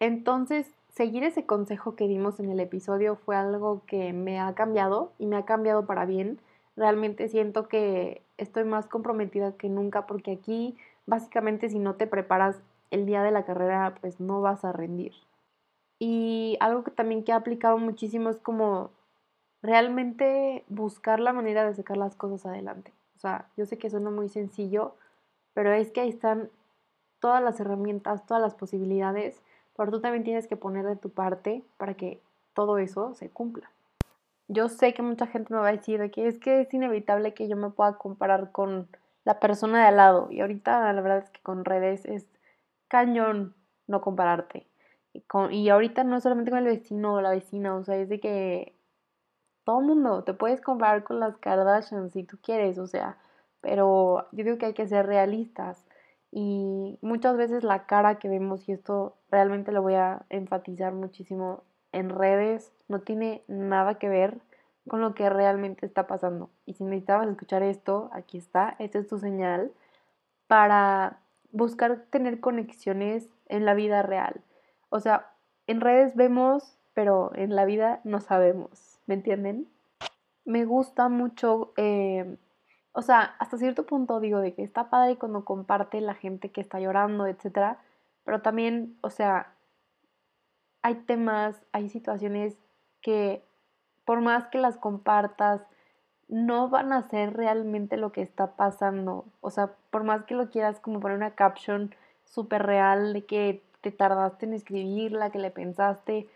Entonces, 0.00 0.72
seguir 0.88 1.22
ese 1.24 1.44
consejo 1.44 1.94
que 1.94 2.08
dimos 2.08 2.40
en 2.40 2.50
el 2.50 2.58
episodio 2.58 3.16
fue 3.16 3.36
algo 3.36 3.82
que 3.86 4.12
me 4.14 4.40
ha 4.40 4.54
cambiado 4.54 5.12
y 5.18 5.26
me 5.26 5.36
ha 5.36 5.44
cambiado 5.44 5.86
para 5.86 6.06
bien. 6.06 6.40
Realmente 6.74 7.28
siento 7.28 7.68
que 7.68 8.22
estoy 8.38 8.64
más 8.64 8.86
comprometida 8.86 9.52
que 9.52 9.68
nunca 9.68 10.06
porque 10.06 10.32
aquí 10.32 10.76
básicamente 11.06 11.68
si 11.68 11.78
no 11.78 11.94
te 11.94 12.06
preparas 12.06 12.56
el 12.90 13.04
día 13.04 13.22
de 13.22 13.30
la 13.30 13.44
carrera 13.44 13.94
pues 14.00 14.18
no 14.20 14.40
vas 14.40 14.64
a 14.64 14.72
rendir. 14.72 15.12
Y 15.98 16.56
algo 16.60 16.82
que 16.82 16.90
también 16.90 17.24
que 17.24 17.32
ha 17.32 17.36
aplicado 17.36 17.78
muchísimo 17.78 18.30
es 18.30 18.38
como 18.38 18.90
realmente 19.62 20.64
buscar 20.68 21.20
la 21.20 21.32
manera 21.32 21.64
de 21.64 21.74
sacar 21.74 21.96
las 21.96 22.16
cosas 22.16 22.46
adelante. 22.46 22.92
Sea, 23.24 23.46
yo 23.56 23.64
sé 23.64 23.78
que 23.78 23.88
suena 23.88 24.10
muy 24.10 24.28
sencillo, 24.28 24.96
pero 25.54 25.72
es 25.72 25.90
que 25.90 26.02
ahí 26.02 26.10
están 26.10 26.50
todas 27.20 27.42
las 27.42 27.58
herramientas, 27.58 28.26
todas 28.26 28.42
las 28.42 28.54
posibilidades, 28.54 29.40
pero 29.74 29.90
tú 29.90 30.02
también 30.02 30.24
tienes 30.24 30.46
que 30.46 30.56
poner 30.56 30.84
de 30.84 30.96
tu 30.96 31.08
parte 31.08 31.62
para 31.78 31.94
que 31.94 32.20
todo 32.52 32.76
eso 32.76 33.14
se 33.14 33.30
cumpla. 33.30 33.70
Yo 34.48 34.68
sé 34.68 34.92
que 34.92 35.00
mucha 35.00 35.26
gente 35.26 35.54
me 35.54 35.60
va 35.60 35.68
a 35.68 35.72
decir 35.72 36.10
que 36.10 36.28
es 36.28 36.38
que 36.38 36.60
es 36.60 36.74
inevitable 36.74 37.32
que 37.32 37.48
yo 37.48 37.56
me 37.56 37.70
pueda 37.70 37.96
comparar 37.96 38.52
con 38.52 38.88
la 39.24 39.40
persona 39.40 39.80
de 39.80 39.86
al 39.86 39.96
lado 39.96 40.28
y 40.30 40.42
ahorita 40.42 40.92
la 40.92 41.00
verdad 41.00 41.24
es 41.24 41.30
que 41.30 41.40
con 41.40 41.64
redes 41.64 42.04
es 42.04 42.26
cañón 42.88 43.54
no 43.86 44.02
compararte. 44.02 44.66
Y, 45.14 45.22
con, 45.22 45.50
y 45.50 45.70
ahorita 45.70 46.04
no 46.04 46.20
solamente 46.20 46.50
con 46.50 46.58
el 46.58 46.66
vecino 46.66 47.14
o 47.14 47.20
la 47.22 47.30
vecina, 47.30 47.74
o 47.74 47.84
sea, 47.84 47.96
es 47.96 48.10
de 48.10 48.20
que 48.20 48.73
todo 49.64 49.80
el 49.80 49.86
mundo, 49.86 50.24
te 50.24 50.34
puedes 50.34 50.60
comparar 50.60 51.04
con 51.04 51.20
las 51.20 51.36
Kardashians 51.38 52.12
si 52.12 52.24
tú 52.24 52.38
quieres, 52.42 52.78
o 52.78 52.86
sea, 52.86 53.18
pero 53.60 54.26
yo 54.32 54.44
digo 54.44 54.58
que 54.58 54.66
hay 54.66 54.74
que 54.74 54.86
ser 54.86 55.06
realistas 55.06 55.86
y 56.30 56.98
muchas 57.00 57.36
veces 57.36 57.64
la 57.64 57.86
cara 57.86 58.18
que 58.18 58.28
vemos, 58.28 58.68
y 58.68 58.72
esto 58.72 59.16
realmente 59.30 59.72
lo 59.72 59.82
voy 59.82 59.94
a 59.94 60.26
enfatizar 60.30 60.92
muchísimo 60.92 61.62
en 61.92 62.10
redes, 62.10 62.72
no 62.88 63.00
tiene 63.00 63.44
nada 63.46 63.94
que 63.94 64.08
ver 64.08 64.40
con 64.88 65.00
lo 65.00 65.14
que 65.14 65.30
realmente 65.30 65.86
está 65.86 66.06
pasando. 66.06 66.50
Y 66.66 66.74
si 66.74 66.84
necesitabas 66.84 67.28
escuchar 67.28 67.62
esto, 67.62 68.10
aquí 68.12 68.36
está, 68.36 68.76
esta 68.78 68.98
es 68.98 69.06
tu 69.06 69.18
señal 69.18 69.72
para 70.46 71.20
buscar 71.52 72.04
tener 72.10 72.40
conexiones 72.40 73.30
en 73.46 73.64
la 73.64 73.74
vida 73.74 74.02
real. 74.02 74.42
O 74.90 75.00
sea, 75.00 75.30
en 75.66 75.80
redes 75.80 76.16
vemos, 76.16 76.76
pero 76.92 77.30
en 77.34 77.54
la 77.54 77.64
vida 77.64 78.00
no 78.04 78.20
sabemos. 78.20 78.93
¿Me 79.06 79.14
entienden? 79.14 79.68
Me 80.44 80.64
gusta 80.64 81.08
mucho, 81.08 81.72
eh, 81.76 82.36
o 82.92 83.02
sea, 83.02 83.36
hasta 83.38 83.58
cierto 83.58 83.86
punto 83.86 84.20
digo 84.20 84.40
de 84.40 84.54
que 84.54 84.62
está 84.62 84.90
padre 84.90 85.16
cuando 85.16 85.44
comparte 85.44 86.00
la 86.00 86.14
gente 86.14 86.50
que 86.50 86.60
está 86.60 86.80
llorando, 86.80 87.26
etcétera, 87.26 87.78
pero 88.24 88.42
también, 88.42 88.96
o 89.00 89.10
sea, 89.10 89.54
hay 90.82 90.96
temas, 90.96 91.56
hay 91.72 91.88
situaciones 91.88 92.56
que 93.00 93.42
por 94.04 94.20
más 94.20 94.46
que 94.48 94.58
las 94.58 94.76
compartas, 94.76 95.62
no 96.28 96.68
van 96.68 96.92
a 96.92 97.02
ser 97.02 97.34
realmente 97.34 97.96
lo 97.96 98.12
que 98.12 98.22
está 98.22 98.56
pasando. 98.56 99.26
O 99.40 99.50
sea, 99.50 99.72
por 99.90 100.04
más 100.04 100.24
que 100.24 100.34
lo 100.34 100.50
quieras 100.50 100.80
como 100.80 101.00
poner 101.00 101.16
una 101.16 101.34
caption 101.34 101.94
súper 102.24 102.64
real 102.64 103.12
de 103.12 103.24
que 103.24 103.62
te 103.80 103.90
tardaste 103.90 104.46
en 104.46 104.54
escribirla, 104.54 105.30
que 105.30 105.38
le 105.38 105.50
pensaste, 105.50 106.28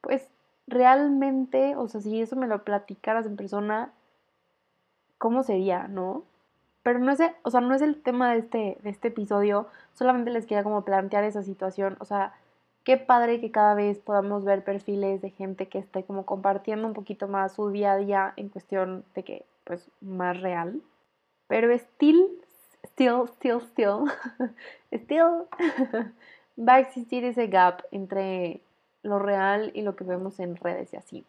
pues 0.00 0.28
realmente, 0.70 1.76
o 1.76 1.88
sea, 1.88 2.00
si 2.00 2.20
eso 2.20 2.36
me 2.36 2.46
lo 2.46 2.64
platicaras 2.64 3.26
en 3.26 3.36
persona, 3.36 3.92
¿cómo 5.18 5.42
sería, 5.42 5.88
no? 5.88 6.24
Pero 6.82 6.98
no 6.98 7.12
es, 7.12 7.20
o 7.42 7.50
sea, 7.50 7.60
no 7.60 7.74
es 7.74 7.82
el 7.82 8.02
tema 8.02 8.32
de 8.32 8.38
este, 8.38 8.78
de 8.82 8.90
este 8.90 9.08
episodio, 9.08 9.66
solamente 9.92 10.30
les 10.30 10.46
quería 10.46 10.64
como 10.64 10.84
plantear 10.84 11.24
esa 11.24 11.42
situación, 11.42 11.96
o 12.00 12.04
sea, 12.04 12.32
qué 12.84 12.96
padre 12.96 13.40
que 13.40 13.50
cada 13.50 13.74
vez 13.74 13.98
podamos 13.98 14.44
ver 14.44 14.64
perfiles 14.64 15.20
de 15.20 15.30
gente 15.30 15.68
que 15.68 15.78
esté 15.78 16.04
como 16.04 16.24
compartiendo 16.24 16.86
un 16.86 16.94
poquito 16.94 17.28
más 17.28 17.52
su 17.52 17.70
día 17.70 17.92
a 17.92 17.96
día 17.98 18.32
en 18.36 18.48
cuestión 18.48 19.04
de 19.14 19.24
que, 19.24 19.44
pues, 19.64 19.90
más 20.00 20.40
real. 20.40 20.80
Pero 21.48 21.72
still, 21.74 22.26
still, 22.84 23.28
still, 23.28 23.60
still, 23.60 24.04
still, 24.92 25.46
va 26.58 26.74
a 26.74 26.80
existir 26.80 27.24
ese 27.24 27.46
gap 27.48 27.82
entre 27.90 28.60
lo 29.02 29.18
real 29.18 29.70
y 29.74 29.82
lo 29.82 29.96
que 29.96 30.04
vemos 30.04 30.40
en 30.40 30.56
redes 30.56 30.92
y 30.92 30.96
así. 30.96 31.24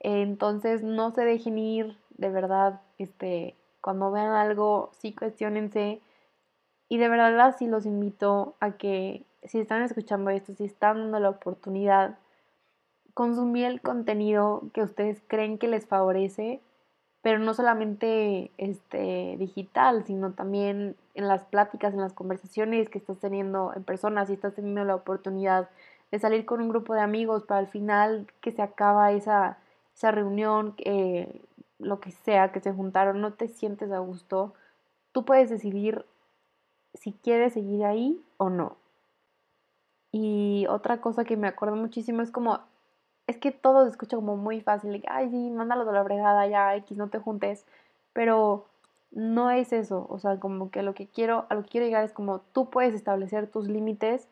Entonces 0.00 0.82
no 0.82 1.10
se 1.10 1.24
dejen 1.24 1.58
ir, 1.58 1.96
de 2.10 2.30
verdad, 2.30 2.80
este, 2.98 3.54
cuando 3.80 4.10
vean 4.10 4.32
algo, 4.32 4.90
sí 4.98 5.14
cuestionense. 5.14 6.00
Y 6.88 6.98
de 6.98 7.08
verdad 7.08 7.56
sí 7.58 7.66
los 7.66 7.86
invito 7.86 8.54
a 8.60 8.72
que 8.72 9.24
si 9.44 9.58
están 9.58 9.82
escuchando 9.82 10.30
esto, 10.30 10.54
si 10.54 10.64
están 10.64 10.98
dando 10.98 11.20
la 11.20 11.30
oportunidad, 11.30 12.18
consumir 13.14 13.66
el 13.66 13.80
contenido 13.80 14.62
que 14.72 14.82
ustedes 14.82 15.22
creen 15.26 15.58
que 15.58 15.68
les 15.68 15.86
favorece, 15.86 16.60
pero 17.22 17.38
no 17.38 17.54
solamente 17.54 18.50
este, 18.58 19.36
digital, 19.38 20.04
sino 20.04 20.32
también 20.32 20.96
en 21.14 21.28
las 21.28 21.44
pláticas, 21.44 21.94
en 21.94 22.00
las 22.00 22.12
conversaciones 22.12 22.90
que 22.90 22.98
estás 22.98 23.18
teniendo 23.18 23.72
en 23.74 23.84
persona, 23.84 24.26
si 24.26 24.34
estás 24.34 24.54
teniendo 24.54 24.84
la 24.84 24.96
oportunidad 24.96 25.70
de 26.10 26.18
salir 26.18 26.44
con 26.44 26.60
un 26.60 26.68
grupo 26.68 26.94
de 26.94 27.00
amigos 27.00 27.44
para 27.44 27.60
al 27.60 27.66
final 27.66 28.26
que 28.40 28.52
se 28.52 28.62
acaba 28.62 29.12
esa, 29.12 29.58
esa 29.94 30.10
reunión, 30.10 30.74
eh, 30.78 31.42
lo 31.78 32.00
que 32.00 32.10
sea, 32.10 32.52
que 32.52 32.60
se 32.60 32.72
juntaron, 32.72 33.20
no 33.20 33.32
te 33.32 33.48
sientes 33.48 33.90
a 33.92 33.98
gusto, 33.98 34.54
tú 35.12 35.24
puedes 35.24 35.50
decidir 35.50 36.04
si 36.94 37.12
quieres 37.12 37.54
seguir 37.54 37.84
ahí 37.84 38.20
o 38.36 38.50
no. 38.50 38.76
Y 40.12 40.66
otra 40.68 41.00
cosa 41.00 41.24
que 41.24 41.36
me 41.36 41.48
acuerdo 41.48 41.76
muchísimo 41.76 42.22
es 42.22 42.30
como, 42.30 42.60
es 43.26 43.36
que 43.38 43.50
todo 43.50 43.84
se 43.84 43.90
escucha 43.90 44.16
como 44.16 44.36
muy 44.36 44.60
fácil, 44.60 45.02
ay, 45.08 45.30
sí, 45.30 45.50
mándalo 45.50 45.84
de 45.84 45.92
la 45.92 46.02
bregada, 46.02 46.46
ya, 46.46 46.76
X, 46.76 46.96
no 46.96 47.08
te 47.08 47.18
juntes, 47.18 47.66
pero 48.12 48.66
no 49.10 49.50
es 49.50 49.72
eso, 49.72 50.06
o 50.10 50.18
sea, 50.18 50.38
como 50.38 50.70
que 50.70 50.82
lo 50.82 50.94
que 50.94 51.06
quiero, 51.06 51.46
a 51.48 51.54
lo 51.54 51.62
que 51.62 51.68
quiero 51.70 51.86
llegar 51.86 52.04
es 52.04 52.12
como 52.12 52.40
tú 52.52 52.70
puedes 52.70 52.94
establecer 52.94 53.48
tus 53.48 53.68
límites 53.68 54.28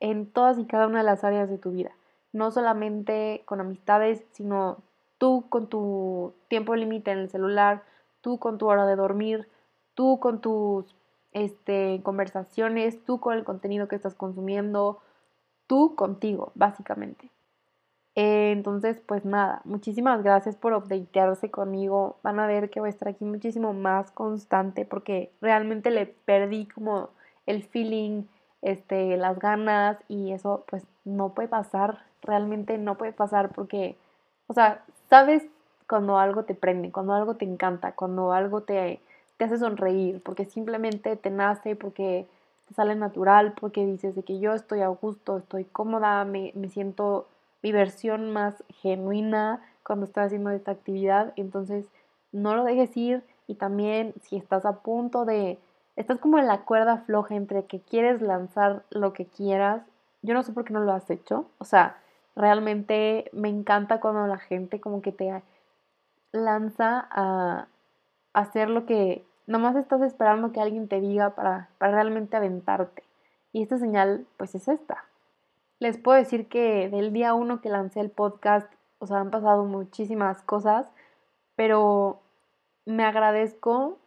en 0.00 0.30
todas 0.30 0.58
y 0.58 0.66
cada 0.66 0.86
una 0.86 0.98
de 0.98 1.04
las 1.04 1.24
áreas 1.24 1.48
de 1.48 1.58
tu 1.58 1.70
vida, 1.70 1.92
no 2.32 2.50
solamente 2.50 3.42
con 3.46 3.60
amistades, 3.60 4.24
sino 4.32 4.78
tú 5.18 5.46
con 5.48 5.68
tu 5.68 6.34
tiempo 6.48 6.76
límite 6.76 7.10
en 7.10 7.18
el 7.18 7.30
celular, 7.30 7.82
tú 8.20 8.38
con 8.38 8.58
tu 8.58 8.68
hora 8.68 8.86
de 8.86 8.96
dormir, 8.96 9.48
tú 9.94 10.20
con 10.20 10.40
tus 10.40 10.94
este, 11.32 12.00
conversaciones, 12.02 13.04
tú 13.04 13.20
con 13.20 13.34
el 13.34 13.44
contenido 13.44 13.88
que 13.88 13.96
estás 13.96 14.14
consumiendo, 14.14 15.00
tú 15.66 15.94
contigo, 15.94 16.52
básicamente. 16.54 17.30
Entonces, 18.14 18.98
pues 19.04 19.26
nada, 19.26 19.60
muchísimas 19.64 20.22
gracias 20.22 20.56
por 20.56 20.72
updatearse 20.72 21.50
conmigo. 21.50 22.16
Van 22.22 22.40
a 22.40 22.46
ver 22.46 22.70
que 22.70 22.80
voy 22.80 22.86
a 22.86 22.90
estar 22.90 23.08
aquí 23.08 23.26
muchísimo 23.26 23.74
más 23.74 24.10
constante 24.10 24.86
porque 24.86 25.30
realmente 25.42 25.90
le 25.90 26.06
perdí 26.06 26.66
como 26.66 27.10
el 27.44 27.62
feeling, 27.62 28.22
este, 28.66 29.16
las 29.16 29.38
ganas 29.38 29.96
y 30.08 30.32
eso 30.32 30.64
pues 30.68 30.82
no 31.04 31.28
puede 31.34 31.46
pasar, 31.46 32.00
realmente 32.20 32.78
no 32.78 32.96
puede 32.96 33.12
pasar 33.12 33.50
porque, 33.50 33.96
o 34.48 34.54
sea, 34.54 34.82
sabes 35.08 35.44
cuando 35.88 36.18
algo 36.18 36.42
te 36.42 36.54
prende, 36.54 36.90
cuando 36.90 37.14
algo 37.14 37.34
te 37.34 37.44
encanta, 37.44 37.92
cuando 37.92 38.32
algo 38.32 38.62
te, 38.62 38.98
te 39.36 39.44
hace 39.44 39.58
sonreír, 39.58 40.20
porque 40.20 40.46
simplemente 40.46 41.14
te 41.14 41.30
nace, 41.30 41.76
porque 41.76 42.26
te 42.66 42.74
sale 42.74 42.96
natural, 42.96 43.54
porque 43.60 43.86
dices 43.86 44.16
de 44.16 44.24
que 44.24 44.40
yo 44.40 44.52
estoy 44.52 44.80
a 44.80 44.88
gusto, 44.88 45.38
estoy 45.38 45.64
cómoda, 45.64 46.24
me, 46.24 46.50
me 46.56 46.68
siento 46.68 47.28
mi 47.62 47.70
versión 47.70 48.32
más 48.32 48.64
genuina 48.82 49.60
cuando 49.84 50.06
estoy 50.06 50.24
haciendo 50.24 50.50
esta 50.50 50.72
actividad, 50.72 51.32
entonces 51.36 51.86
no 52.32 52.56
lo 52.56 52.64
dejes 52.64 52.96
ir 52.96 53.22
y 53.46 53.54
también 53.54 54.12
si 54.22 54.36
estás 54.36 54.66
a 54.66 54.80
punto 54.80 55.24
de, 55.24 55.56
estás 55.96 56.18
como 56.18 56.38
en 56.38 56.46
la 56.46 56.62
cuerda 56.64 56.98
floja 56.98 57.34
entre 57.34 57.64
que 57.64 57.80
quieres 57.80 58.20
lanzar 58.20 58.84
lo 58.90 59.12
que 59.12 59.26
quieras, 59.26 59.82
yo 60.22 60.34
no 60.34 60.42
sé 60.42 60.52
por 60.52 60.64
qué 60.64 60.72
no 60.72 60.80
lo 60.80 60.92
has 60.92 61.10
hecho, 61.10 61.46
o 61.58 61.64
sea, 61.64 61.98
realmente 62.34 63.30
me 63.32 63.48
encanta 63.48 64.00
cuando 64.00 64.26
la 64.26 64.38
gente 64.38 64.80
como 64.80 65.02
que 65.02 65.12
te 65.12 65.42
lanza 66.32 67.08
a 67.10 67.66
hacer 68.34 68.68
lo 68.68 68.84
que 68.84 69.24
nomás 69.46 69.76
estás 69.76 70.02
esperando 70.02 70.52
que 70.52 70.60
alguien 70.60 70.88
te 70.88 71.00
diga 71.00 71.30
para, 71.30 71.70
para 71.78 71.92
realmente 71.92 72.36
aventarte. 72.36 73.02
Y 73.52 73.62
esta 73.62 73.78
señal, 73.78 74.26
pues 74.36 74.54
es 74.54 74.68
esta. 74.68 75.04
Les 75.78 75.96
puedo 75.96 76.18
decir 76.18 76.48
que 76.48 76.88
del 76.90 77.12
día 77.12 77.32
uno 77.34 77.60
que 77.60 77.70
lancé 77.70 78.00
el 78.00 78.10
podcast, 78.10 78.70
o 78.98 79.06
sea, 79.06 79.20
han 79.20 79.30
pasado 79.30 79.64
muchísimas 79.64 80.42
cosas, 80.42 80.90
pero 81.54 82.20
me 82.84 83.04
agradezco, 83.04 83.98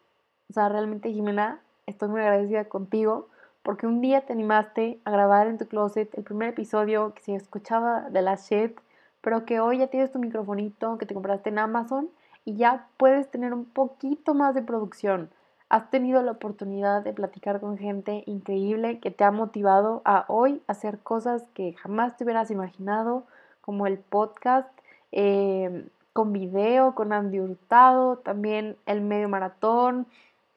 o 0.50 0.54
sea, 0.54 0.70
realmente 0.70 1.12
Jimena, 1.12 1.62
estoy 1.90 2.10
muy 2.10 2.22
agradecida 2.22 2.66
contigo, 2.66 3.28
porque 3.64 3.88
un 3.88 4.02
día 4.02 4.22
te 4.22 4.34
animaste 4.34 5.00
a 5.04 5.12
grabar 5.12 5.48
en 5.48 5.58
tu 5.58 5.68
closet 5.68 6.10
el 6.18 6.24
primer 6.24 6.50
episodio 6.50 7.14
que 7.14 7.22
se 7.22 7.36
escuchaba 7.36 8.10
de 8.10 8.22
la 8.22 8.36
shit, 8.36 8.80
pero 9.22 9.46
que 9.46 9.60
hoy 9.60 9.80
ya 9.80 9.88
tienes 9.88 10.12
tu 10.12 10.20
microfonito 10.20 10.98
que 10.98 11.06
te 11.06 11.14
compraste 11.14 11.50
en 11.50 11.60
Amazon 11.60 12.10
y 12.46 12.56
ya 12.56 12.88
puedes 12.98 13.30
tener 13.30 13.54
un 13.54 13.66
poquito 13.66 14.34
más 14.34 14.56
de 14.56 14.62
producción. 14.62 15.30
Has 15.68 15.90
tenido 15.92 16.24
la 16.24 16.32
oportunidad 16.32 17.04
de 17.04 17.14
platicar 17.14 17.60
con 17.60 17.78
gente 17.78 18.24
increíble 18.26 19.00
que 19.00 19.12
te 19.12 19.24
ha 19.24 19.32
motivado 19.32 20.02
a 20.06 20.26
hoy 20.28 20.64
hacer 20.68 21.00
cosas 21.00 21.44
que 21.54 21.74
jamás 21.74 22.18
te 22.18 22.24
hubieras 22.24 22.50
imaginado, 22.50 23.26
como 23.62 23.86
el 23.86 24.00
podcast, 24.00 24.68
em, 25.12 25.90
con 26.14 26.34
video, 26.34 26.96
con 26.96 27.14
Andy 27.14 27.40
Hurtado, 27.40 28.18
también 28.18 28.78
el 28.88 29.02
medio 29.02 29.30
maratón, 29.30 30.08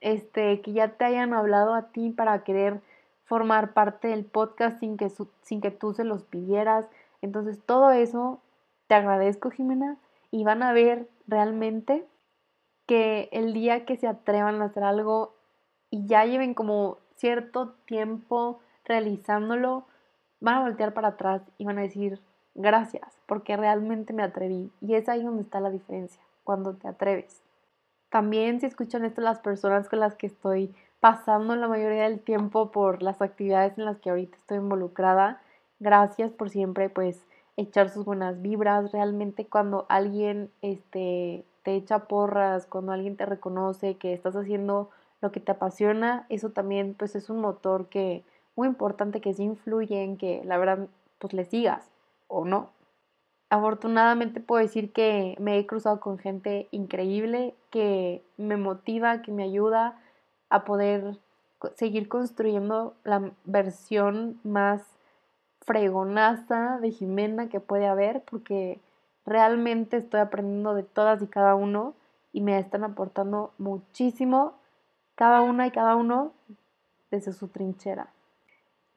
este, 0.02 0.61
que 0.61 0.73
ya 0.73 0.88
te 0.97 1.04
hayan 1.06 1.32
hablado 1.32 1.75
a 1.75 1.88
ti 1.92 2.11
para 2.11 2.44
querer 2.44 2.80
formar 3.25 3.73
parte 3.73 4.09
del 4.09 4.25
podcast 4.25 4.78
sin 4.80 4.97
que, 4.97 5.11
sin 5.42 5.61
que 5.61 5.71
tú 5.71 5.94
se 5.94 6.04
los 6.04 6.25
pidieras. 6.25 6.87
Entonces 7.23 7.61
todo 7.64 7.90
eso 7.92 8.40
te 8.88 8.94
agradezco, 8.94 9.50
Jimena, 9.50 9.97
y 10.30 10.44
van 10.44 10.62
a 10.62 10.73
ver 10.73 11.09
realmente 11.26 12.04
que 12.87 13.28
el 13.32 13.54
día 13.54 13.87
que 13.87 13.97
se 13.97 14.09
atrevan 14.09 14.61
a 14.61 14.66
hacer 14.66 14.82
algo 14.82 15.35
y 15.88 16.06
ya 16.06 16.25
lleven 16.25 16.52
como 16.52 16.99
cierto 17.16 17.75
tiempo 17.87 18.61
realizándolo, 18.85 19.87
van 20.40 20.56
a 20.56 20.62
voltear 20.62 20.92
para 20.92 21.09
atrás 21.09 21.42
y 21.56 21.64
van 21.64 21.78
a 21.78 21.82
decir 21.82 22.21
gracias, 22.54 23.21
porque 23.26 23.56
realmente 23.56 24.12
me 24.12 24.25
atreví. 24.25 24.71
Y 24.80 24.94
es 24.94 25.09
ahí 25.09 25.23
donde 25.23 25.42
está 25.42 25.61
la 25.61 25.71
diferencia, 25.71 26.21
cuando 26.44 26.75
te 26.75 26.88
atreves. 26.88 27.42
También 28.12 28.61
si 28.61 28.66
escuchan 28.66 29.07
esto 29.07 29.23
las 29.23 29.38
personas 29.38 29.88
con 29.88 29.99
las 29.99 30.16
que 30.16 30.26
estoy 30.26 30.75
pasando 31.00 31.57
la 31.57 31.66
mayoría 31.66 32.02
del 32.02 32.21
tiempo 32.21 32.71
por 32.71 33.02
las 33.02 33.23
actividades 33.23 33.78
en 33.78 33.87
las 33.87 34.00
que 34.00 34.11
ahorita 34.11 34.37
estoy 34.37 34.59
involucrada, 34.59 35.40
gracias 35.81 36.31
por 36.31 36.50
siempre 36.50 36.90
pues 36.90 37.25
echar 37.57 37.88
sus 37.88 38.04
buenas 38.04 38.42
vibras, 38.42 38.92
realmente 38.92 39.47
cuando 39.47 39.87
alguien 39.88 40.50
este, 40.61 41.47
te 41.62 41.75
echa 41.75 42.00
porras, 42.00 42.66
cuando 42.66 42.92
alguien 42.92 43.16
te 43.16 43.25
reconoce 43.25 43.97
que 43.97 44.12
estás 44.12 44.37
haciendo 44.37 44.90
lo 45.23 45.33
que 45.33 45.40
te 45.40 45.52
apasiona, 45.52 46.26
eso 46.28 46.50
también 46.50 46.92
pues 46.92 47.16
es 47.16 47.31
un 47.31 47.40
motor 47.40 47.87
que 47.87 48.25
muy 48.57 48.69
importante 48.69 49.23
que 49.23 49.33
sí 49.33 49.45
influye 49.45 50.02
en 50.04 50.19
que 50.19 50.42
la 50.45 50.59
verdad 50.59 50.87
pues 51.19 51.33
le 51.33 51.47
sigas 51.47 51.88
o 52.28 52.45
no. 52.45 52.69
Afortunadamente 53.52 54.40
puedo 54.40 54.62
decir 54.62 54.94
que 54.94 55.37
me 55.38 55.59
he 55.59 55.66
cruzado 55.66 56.00
con 56.00 56.16
gente 56.16 56.68
increíble 56.71 57.54
que 57.68 58.25
me 58.38 58.56
motiva, 58.56 59.21
que 59.21 59.30
me 59.30 59.42
ayuda 59.42 60.00
a 60.49 60.64
poder 60.64 61.18
seguir 61.75 62.09
construyendo 62.09 62.94
la 63.04 63.30
versión 63.44 64.40
más 64.42 64.80
fregonaza 65.61 66.78
de 66.80 66.92
Jimena 66.92 67.50
que 67.50 67.61
puede 67.61 67.87
haber 67.87 68.23
porque 68.23 68.80
realmente 69.26 69.99
estoy 69.99 70.21
aprendiendo 70.21 70.73
de 70.73 70.85
todas 70.85 71.21
y 71.21 71.26
cada 71.26 71.54
uno 71.54 71.92
y 72.32 72.40
me 72.40 72.59
están 72.59 72.85
aportando 72.85 73.52
muchísimo 73.59 74.54
cada 75.14 75.42
una 75.42 75.66
y 75.66 75.73
cada 75.73 75.94
uno 75.94 76.32
desde 77.11 77.35
su 77.35 77.49
trinchera. 77.49 78.06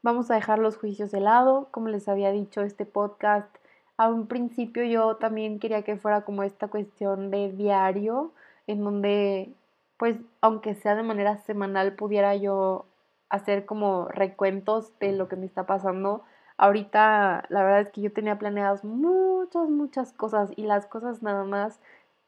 Vamos 0.01 0.31
a 0.31 0.35
dejar 0.35 0.59
los 0.59 0.77
juicios 0.77 1.11
de 1.11 1.19
lado, 1.19 1.67
como 1.71 1.89
les 1.89 2.07
había 2.07 2.31
dicho 2.31 2.61
este 2.61 2.85
podcast. 2.85 3.53
A 3.97 4.09
un 4.09 4.27
principio 4.27 4.83
yo 4.83 5.15
también 5.17 5.59
quería 5.59 5.83
que 5.83 5.97
fuera 5.97 6.21
como 6.21 6.43
esta 6.43 6.67
cuestión 6.67 7.31
de 7.31 7.51
diario, 7.51 8.33
en 8.67 8.83
donde 8.83 9.53
pues 9.97 10.17
aunque 10.41 10.75
sea 10.75 10.95
de 10.95 11.03
manera 11.03 11.37
semanal 11.37 11.95
pudiera 11.95 12.35
yo 12.35 12.85
hacer 13.29 13.65
como 13.65 14.07
recuentos 14.09 14.91
de 14.99 15.13
lo 15.13 15.27
que 15.29 15.37
me 15.37 15.45
está 15.45 15.65
pasando 15.65 16.23
Ahorita 16.57 17.45
la 17.49 17.63
verdad 17.63 17.81
es 17.81 17.89
que 17.89 18.01
yo 18.01 18.13
tenía 18.13 18.39
planeadas 18.39 18.83
muchas, 18.85 19.69
muchas 19.69 20.13
cosas 20.13 20.51
y 20.55 20.63
las 20.63 20.85
cosas 20.85 21.21
nada 21.21 21.43
más 21.43 21.79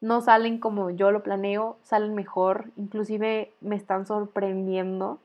no 0.01 0.21
salen 0.21 0.59
como 0.59 0.89
yo 0.91 1.11
lo 1.11 1.23
planeo, 1.23 1.77
salen 1.81 2.13
mejor, 2.13 2.71
inclusive 2.75 3.53
me 3.61 3.75
están 3.75 4.05
sorprendiendo. 4.05 5.19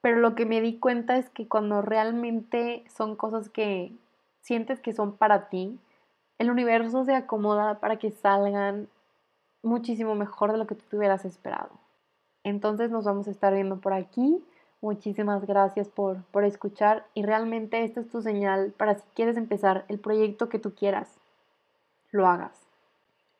Pero 0.00 0.18
lo 0.18 0.34
que 0.34 0.46
me 0.46 0.60
di 0.60 0.78
cuenta 0.78 1.16
es 1.18 1.28
que 1.30 1.48
cuando 1.48 1.82
realmente 1.82 2.84
son 2.88 3.14
cosas 3.14 3.50
que 3.50 3.92
sientes 4.40 4.80
que 4.80 4.94
son 4.94 5.16
para 5.16 5.48
ti, 5.48 5.78
el 6.38 6.50
universo 6.50 7.04
se 7.04 7.14
acomoda 7.14 7.80
para 7.80 7.96
que 7.96 8.10
salgan 8.10 8.88
muchísimo 9.62 10.14
mejor 10.14 10.52
de 10.52 10.58
lo 10.58 10.66
que 10.66 10.74
tú 10.74 10.84
te 10.88 10.96
hubieras 10.96 11.24
esperado. 11.24 11.70
Entonces 12.44 12.90
nos 12.90 13.04
vamos 13.04 13.26
a 13.28 13.30
estar 13.30 13.52
viendo 13.52 13.76
por 13.80 13.92
aquí. 13.92 14.44
Muchísimas 14.80 15.46
gracias 15.46 15.88
por, 15.88 16.22
por 16.24 16.44
escuchar 16.44 17.06
y 17.14 17.22
realmente 17.22 17.82
esta 17.82 18.00
es 18.00 18.08
tu 18.08 18.22
señal 18.22 18.72
para 18.76 18.96
si 18.96 19.04
quieres 19.14 19.36
empezar 19.36 19.84
el 19.88 19.98
proyecto 19.98 20.48
que 20.48 20.58
tú 20.58 20.74
quieras, 20.74 21.18
lo 22.12 22.26
hagas. 22.26 22.66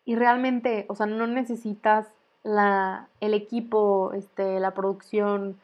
Y 0.04 0.16
realmente, 0.16 0.86
o 0.88 0.94
sea, 0.94 1.06
no 1.06 1.26
necesitas 1.26 2.06
la, 2.42 3.08
el 3.20 3.34
equipo, 3.34 4.12
este, 4.14 4.60
la 4.60 4.72
producción, 4.72 5.58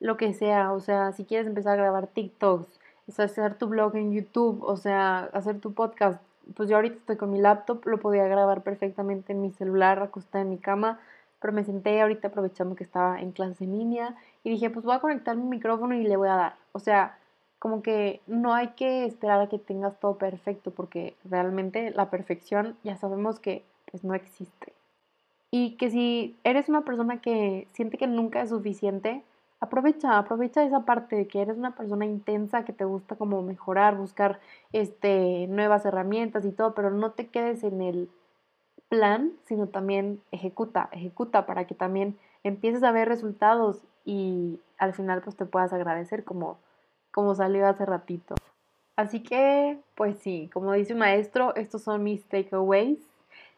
lo 0.00 0.16
que 0.16 0.32
sea. 0.34 0.72
O 0.72 0.80
sea, 0.80 1.12
si 1.12 1.24
quieres 1.24 1.46
empezar 1.46 1.74
a 1.74 1.82
grabar 1.82 2.06
TikToks, 2.06 2.78
hacer 3.18 3.56
tu 3.56 3.68
blog 3.68 3.96
en 3.96 4.12
YouTube, 4.12 4.62
o 4.62 4.76
sea, 4.76 5.30
hacer 5.32 5.60
tu 5.60 5.72
podcast, 5.72 6.20
pues 6.54 6.68
yo 6.68 6.76
ahorita 6.76 6.96
estoy 6.96 7.16
con 7.16 7.30
mi 7.30 7.38
laptop, 7.38 7.86
lo 7.86 7.98
podía 7.98 8.24
grabar 8.26 8.62
perfectamente 8.62 9.32
en 9.32 9.42
mi 9.42 9.50
celular 9.52 10.02
acostada 10.02 10.42
en 10.42 10.50
mi 10.50 10.58
cama, 10.58 11.00
pero 11.40 11.52
me 11.52 11.64
senté 11.64 12.00
ahorita 12.00 12.28
aprovechando 12.28 12.76
que 12.76 12.84
estaba 12.84 13.20
en 13.20 13.32
clase 13.32 13.64
en 13.64 13.78
línea 13.78 14.16
y 14.44 14.50
dije, 14.50 14.70
pues 14.70 14.84
voy 14.84 14.94
a 14.94 15.00
conectar 15.00 15.36
mi 15.36 15.44
micrófono 15.44 15.94
y 15.94 16.04
le 16.04 16.16
voy 16.16 16.28
a 16.28 16.36
dar. 16.36 16.56
O 16.72 16.78
sea, 16.78 17.18
como 17.58 17.82
que 17.82 18.20
no 18.26 18.54
hay 18.54 18.68
que 18.68 19.04
esperar 19.06 19.40
a 19.40 19.48
que 19.48 19.58
tengas 19.58 19.98
todo 19.98 20.18
perfecto 20.18 20.70
porque 20.70 21.14
realmente 21.24 21.90
la 21.90 22.10
perfección 22.10 22.76
ya 22.84 22.96
sabemos 22.96 23.40
que 23.40 23.64
pues 23.90 24.04
no 24.04 24.14
existe. 24.14 24.72
Y 25.50 25.76
que 25.76 25.90
si 25.90 26.36
eres 26.44 26.68
una 26.68 26.82
persona 26.82 27.20
que 27.20 27.66
siente 27.72 27.98
que 27.98 28.06
nunca 28.06 28.42
es 28.42 28.50
suficiente, 28.50 29.22
aprovecha, 29.60 30.18
aprovecha 30.18 30.64
esa 30.64 30.84
parte 30.84 31.16
de 31.16 31.26
que 31.26 31.42
eres 31.42 31.56
una 31.56 31.74
persona 31.74 32.04
intensa, 32.04 32.64
que 32.64 32.72
te 32.72 32.84
gusta 32.84 33.16
como 33.16 33.42
mejorar, 33.42 33.96
buscar 33.96 34.40
este, 34.72 35.46
nuevas 35.48 35.84
herramientas 35.84 36.44
y 36.44 36.52
todo, 36.52 36.74
pero 36.74 36.90
no 36.90 37.12
te 37.12 37.28
quedes 37.28 37.64
en 37.64 37.80
el 37.80 38.10
plan, 38.88 39.32
sino 39.46 39.68
también 39.68 40.20
ejecuta, 40.30 40.88
ejecuta 40.92 41.46
para 41.46 41.66
que 41.66 41.74
también 41.74 42.18
empieces 42.44 42.82
a 42.82 42.92
ver 42.92 43.08
resultados 43.08 43.82
y 44.04 44.60
al 44.78 44.94
final 44.94 45.22
pues 45.22 45.36
te 45.36 45.46
puedas 45.46 45.72
agradecer 45.72 46.24
como, 46.24 46.58
como 47.10 47.34
salió 47.34 47.66
hace 47.66 47.84
ratito. 47.84 48.34
Así 48.94 49.22
que, 49.22 49.78
pues 49.94 50.18
sí, 50.18 50.48
como 50.54 50.72
dice 50.72 50.94
un 50.94 51.00
maestro, 51.00 51.54
estos 51.54 51.82
son 51.82 52.02
mis 52.02 52.24
takeaways. 52.26 52.98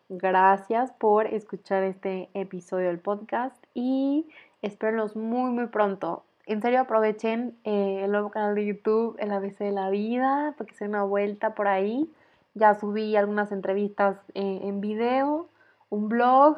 Gracias 0.08 0.90
por 0.92 1.26
escuchar 1.26 1.84
este 1.84 2.30
episodio 2.32 2.88
del 2.88 2.98
podcast 2.98 3.54
y 3.74 4.26
Espérenlos 4.62 5.16
muy, 5.16 5.50
muy 5.50 5.66
pronto. 5.66 6.24
En 6.46 6.62
serio, 6.62 6.80
aprovechen 6.80 7.58
eh, 7.64 8.00
el 8.04 8.10
nuevo 8.10 8.30
canal 8.30 8.54
de 8.54 8.66
YouTube, 8.66 9.16
El 9.18 9.30
ABC 9.32 9.58
de 9.58 9.72
la 9.72 9.90
Vida, 9.90 10.54
porque 10.56 10.74
se 10.74 10.86
una 10.86 11.04
vuelta 11.04 11.54
por 11.54 11.68
ahí. 11.68 12.10
Ya 12.54 12.74
subí 12.74 13.14
algunas 13.16 13.52
entrevistas 13.52 14.16
eh, 14.34 14.60
en 14.62 14.80
video, 14.80 15.48
un 15.90 16.08
blog, 16.08 16.56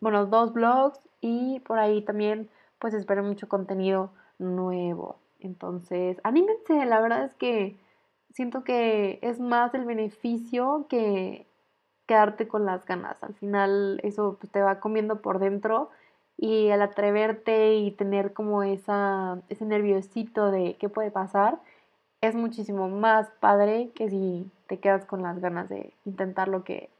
bueno, 0.00 0.26
dos 0.26 0.52
blogs 0.52 1.00
y 1.20 1.60
por 1.60 1.78
ahí 1.78 2.02
también 2.02 2.48
pues 2.78 2.94
espero 2.94 3.22
mucho 3.22 3.48
contenido 3.48 4.10
nuevo. 4.38 5.18
Entonces, 5.40 6.18
anímense, 6.22 6.84
la 6.86 7.00
verdad 7.00 7.24
es 7.24 7.34
que 7.34 7.76
siento 8.32 8.64
que 8.64 9.18
es 9.22 9.40
más 9.40 9.74
el 9.74 9.84
beneficio 9.84 10.86
que 10.88 11.46
quedarte 12.06 12.46
con 12.48 12.66
las 12.66 12.84
ganas. 12.84 13.22
Al 13.22 13.34
final 13.34 14.00
eso 14.02 14.36
pues, 14.40 14.52
te 14.52 14.60
va 14.60 14.80
comiendo 14.80 15.20
por 15.22 15.38
dentro 15.38 15.90
y 16.36 16.70
al 16.70 16.82
atreverte 16.82 17.74
y 17.76 17.90
tener 17.92 18.32
como 18.32 18.62
esa, 18.62 19.40
ese 19.48 19.64
nerviosito 19.64 20.50
de 20.50 20.76
qué 20.78 20.88
puede 20.88 21.10
pasar, 21.10 21.60
es 22.20 22.34
muchísimo 22.34 22.88
más 22.88 23.28
padre 23.40 23.90
que 23.94 24.08
si 24.08 24.50
te 24.66 24.78
quedas 24.78 25.04
con 25.04 25.22
las 25.22 25.40
ganas 25.40 25.68
de 25.68 25.92
intentar 26.04 26.48
lo 26.48 26.64
que, 26.64 26.90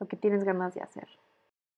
lo 0.00 0.08
que 0.08 0.16
tienes 0.16 0.44
ganas 0.44 0.74
de 0.74 0.82
hacer. 0.82 1.08